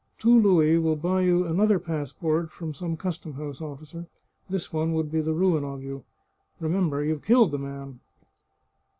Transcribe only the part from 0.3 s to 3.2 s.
louis will buy you another passport from some